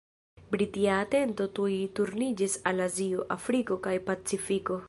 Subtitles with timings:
[0.53, 4.79] Britia atento tuj turniĝis al Azio, Afriko, kaj Pacifiko.